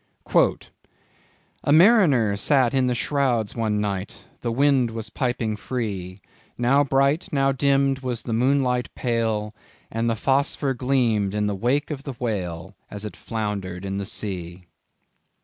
[1.63, 6.21] "A mariner sat in the shrouds one night, The wind was piping free;
[6.57, 9.53] Now bright, now dimmed, was the moonlight pale,
[9.91, 14.05] And the phospher gleamed in the wake of the whale, As it floundered in the
[14.07, 14.65] sea."